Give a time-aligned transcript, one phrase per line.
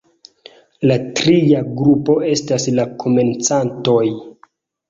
[0.91, 4.03] La tria grupo estas la komencantoj.